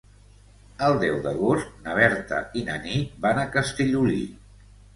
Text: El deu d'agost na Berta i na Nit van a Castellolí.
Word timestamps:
El 0.87 0.95
deu 1.03 1.17
d'agost 1.25 1.75
na 1.85 1.99
Berta 2.01 2.41
i 2.63 2.65
na 2.73 2.81
Nit 2.89 3.23
van 3.29 3.45
a 3.45 3.47
Castellolí. 3.59 4.21